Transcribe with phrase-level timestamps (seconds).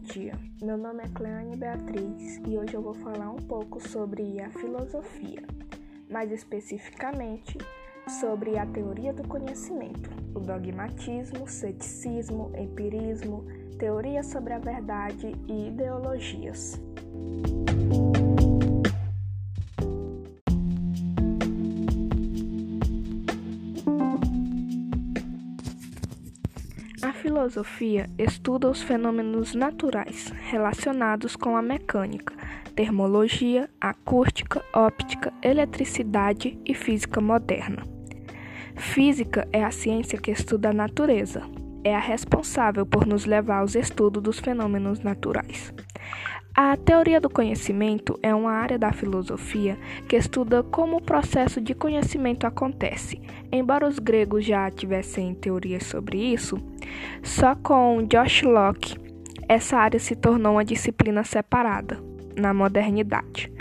[0.00, 4.48] dia, meu nome é Cleane Beatriz e hoje eu vou falar um pouco sobre a
[4.50, 5.42] filosofia,
[6.08, 7.58] mais especificamente
[8.20, 13.44] sobre a teoria do conhecimento, o dogmatismo, ceticismo, empirismo,
[13.78, 16.80] teoria sobre a verdade e ideologias.
[27.20, 32.34] Filosofia estuda os fenômenos naturais relacionados com a mecânica,
[32.74, 37.84] termologia, acústica, óptica, eletricidade e física moderna.
[38.74, 41.42] Física é a ciência que estuda a natureza.
[41.84, 45.74] É a responsável por nos levar aos estudos dos fenômenos naturais.
[46.54, 49.78] A teoria do conhecimento é uma área da filosofia
[50.08, 53.20] que estuda como o processo de conhecimento acontece.
[53.52, 56.58] Embora os gregos já tivessem teorias sobre isso,
[57.22, 58.98] só com Josh Locke
[59.48, 61.98] essa área se tornou uma disciplina separada
[62.36, 63.52] na modernidade.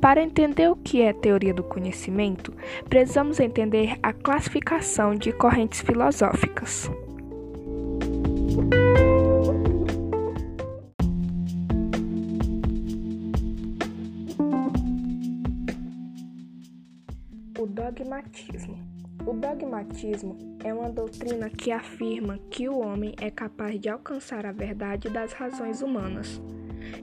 [0.00, 2.52] Para entender o que é teoria do conhecimento,
[2.88, 6.90] precisamos entender a classificação de correntes filosóficas.
[17.58, 18.78] O dogmatismo.
[19.26, 24.52] O dogmatismo é uma doutrina que afirma que o homem é capaz de alcançar a
[24.52, 26.40] verdade das razões humanas,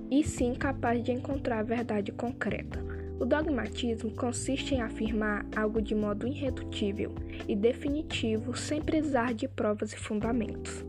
[0.09, 2.81] e sim capaz de encontrar a verdade concreta.
[3.19, 7.13] O dogmatismo consiste em afirmar algo de modo irredutível
[7.49, 10.85] e definitivo sem precisar de provas e fundamentos.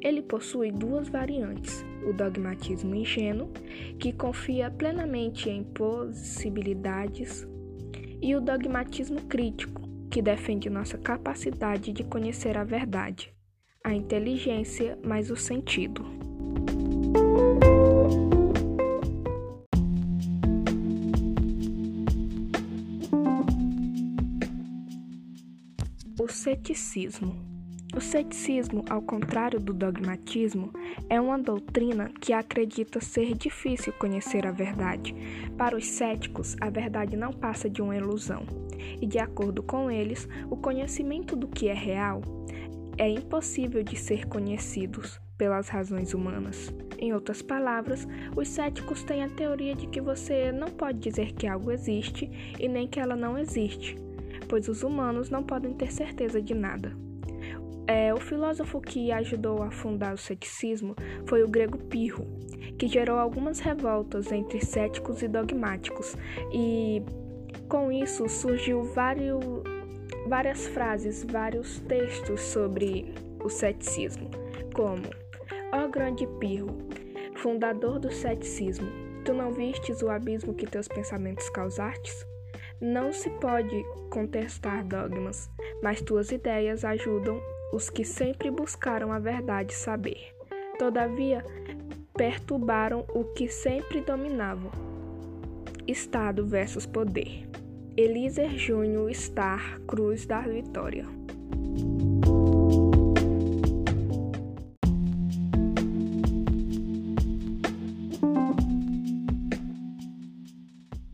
[0.00, 3.50] Ele possui duas variantes: o dogmatismo ingênuo,
[3.98, 7.46] que confia plenamente em possibilidades
[8.22, 13.34] e o dogmatismo crítico, que defende nossa capacidade de conhecer a verdade,
[13.84, 16.04] a inteligência mais o sentido.
[26.18, 27.49] O ceticismo.
[27.96, 30.72] O ceticismo, ao contrário do dogmatismo,
[31.08, 35.12] é uma doutrina que acredita ser difícil conhecer a verdade.
[35.58, 38.46] Para os céticos, a verdade não passa de uma ilusão,
[39.00, 42.22] e de acordo com eles, o conhecimento do que é real
[42.96, 46.72] é impossível de ser conhecidos pelas razões humanas.
[46.96, 51.46] Em outras palavras, os céticos têm a teoria de que você não pode dizer que
[51.46, 53.96] algo existe e nem que ela não existe,
[54.48, 57.09] pois os humanos não podem ter certeza de nada.
[57.90, 60.94] É, o filósofo que ajudou a fundar o ceticismo
[61.26, 62.24] foi o grego Pirro,
[62.78, 66.16] que gerou algumas revoltas entre céticos e dogmáticos,
[66.52, 67.02] e
[67.68, 69.44] com isso surgiu vários,
[70.28, 73.12] várias frases, vários textos sobre
[73.42, 74.30] o ceticismo,
[74.72, 75.02] como
[75.72, 76.78] Ó grande Pirro,
[77.34, 78.86] fundador do ceticismo,
[79.24, 82.24] tu não vistes o abismo que teus pensamentos causastes?
[82.80, 85.50] Não se pode contestar dogmas,
[85.82, 90.34] mas tuas ideias ajudam os que sempre buscaram a verdade saber.
[90.78, 91.44] Todavia,
[92.14, 94.70] perturbaram o que sempre dominavam.
[95.86, 97.48] Estado versus poder.
[97.96, 101.06] Elíser Júnior Star Cruz da Vitória.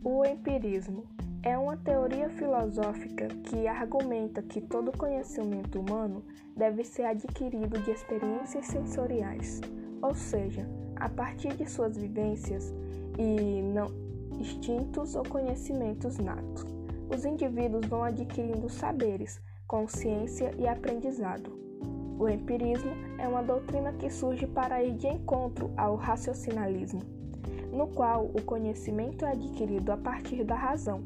[0.03, 1.05] O empirismo
[1.47, 6.25] é uma teoria filosófica que argumenta que todo conhecimento humano
[6.57, 9.61] deve ser adquirido de experiências sensoriais,
[10.03, 12.75] ou seja, a partir de suas vivências
[13.17, 13.87] e não
[14.41, 16.67] instintos ou conhecimentos natos.
[17.09, 21.57] Os indivíduos vão adquirindo saberes, consciência e aprendizado.
[22.19, 27.16] O empirismo é uma doutrina que surge para ir de encontro ao raciocinalismo,
[27.77, 31.03] no qual o conhecimento é adquirido a partir da razão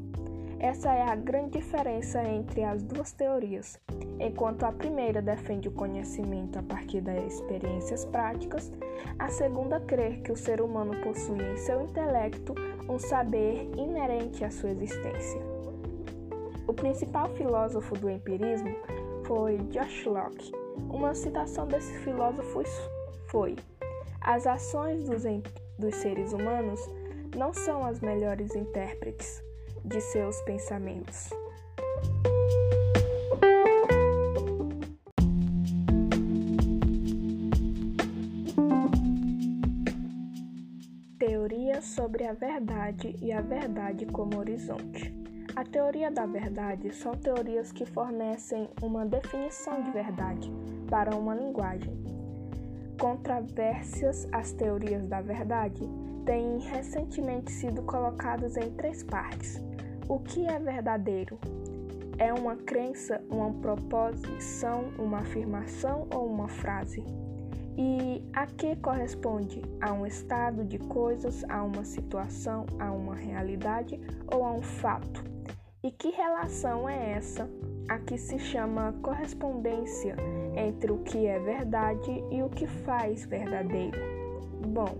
[0.61, 3.79] essa é a grande diferença entre as duas teorias.
[4.19, 8.71] Enquanto a primeira defende o conhecimento a partir das experiências práticas,
[9.17, 12.53] a segunda crê que o ser humano possui em seu intelecto
[12.87, 15.41] um saber inerente à sua existência.
[16.67, 18.75] O principal filósofo do empirismo
[19.25, 20.51] foi Josh Locke.
[20.91, 22.61] Uma citação desse filósofo
[23.31, 23.55] foi:
[24.21, 25.25] As ações dos,
[25.81, 26.79] dos seres humanos
[27.35, 29.43] não são as melhores intérpretes
[29.83, 31.31] de seus pensamentos.
[41.17, 45.13] Teoria sobre a verdade e a verdade como horizonte.
[45.55, 50.51] A teoria da verdade são teorias que fornecem uma definição de verdade
[50.89, 52.20] para uma linguagem.
[53.01, 55.81] Controvérsias às teorias da verdade
[56.23, 59.59] têm recentemente sido colocadas em três partes.
[60.07, 61.39] O que é verdadeiro?
[62.19, 67.03] É uma crença, uma proposição, uma afirmação ou uma frase?
[67.75, 69.63] E a que corresponde?
[69.81, 73.99] A um estado de coisas, a uma situação, a uma realidade
[74.31, 75.23] ou a um fato?
[75.81, 77.49] E que relação é essa
[77.87, 80.15] a que se chama correspondência
[80.55, 83.99] entre o que é verdade e o que faz verdadeiro?
[84.67, 84.95] Bom,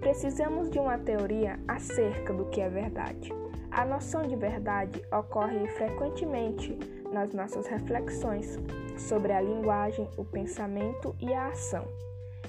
[0.00, 3.32] precisamos de uma teoria acerca do que é verdade.
[3.70, 6.78] A noção de verdade ocorre frequentemente
[7.12, 8.58] nas nossas reflexões
[8.96, 11.86] sobre a linguagem, o pensamento e a ação.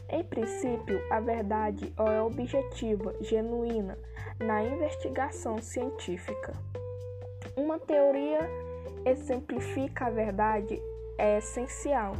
[0.09, 3.97] Em princípio, a verdade é objetiva, genuína,
[4.39, 6.53] na investigação científica.
[7.57, 8.39] Uma teoria
[9.05, 10.81] exemplifica a verdade
[11.17, 12.13] é essencial,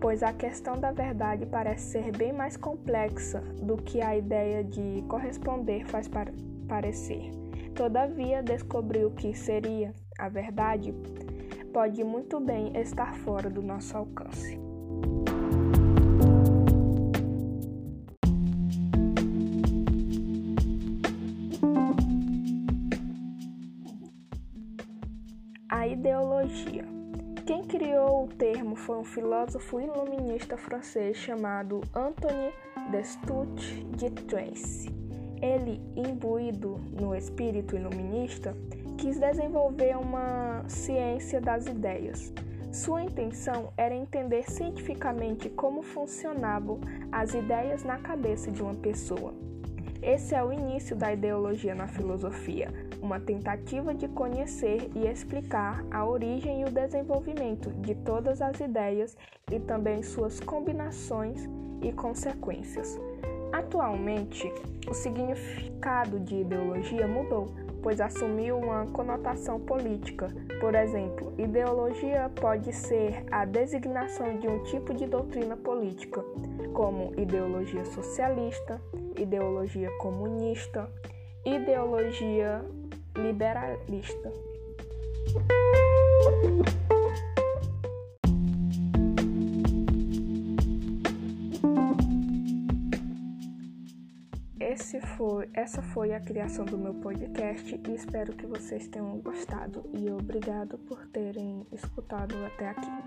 [0.00, 5.02] pois a questão da verdade parece ser bem mais complexa do que a ideia de
[5.08, 6.08] corresponder faz
[6.68, 7.30] parecer.
[7.74, 10.94] Todavia, descobrir o que seria a verdade
[11.72, 14.65] pode muito bem estar fora do nosso alcance.
[26.06, 26.84] Ideologia.
[27.44, 32.52] Quem criou o termo foi um filósofo iluminista francês chamado Antoine
[32.92, 34.88] Destutt de Tracy.
[35.42, 38.56] Ele, imbuído no espírito iluminista,
[38.96, 42.32] quis desenvolver uma ciência das ideias.
[42.72, 46.78] Sua intenção era entender cientificamente como funcionavam
[47.10, 49.34] as ideias na cabeça de uma pessoa.
[50.00, 56.04] Esse é o início da ideologia na filosofia, uma tentativa de conhecer e explicar a
[56.06, 59.16] origem e o desenvolvimento de todas as ideias
[59.50, 61.48] e também suas combinações
[61.82, 62.98] e consequências.
[63.52, 64.52] Atualmente,
[64.88, 70.28] o significado de ideologia mudou, pois assumiu uma conotação política.
[70.60, 76.22] Por exemplo, ideologia pode ser a designação de um tipo de doutrina política,
[76.74, 78.80] como ideologia socialista,
[79.16, 80.90] ideologia comunista,
[81.44, 82.64] ideologia
[83.16, 84.32] liberalista.
[95.16, 100.10] Foi, essa foi a criação do meu podcast e espero que vocês tenham gostado e
[100.10, 103.05] obrigado por terem escutado até aqui.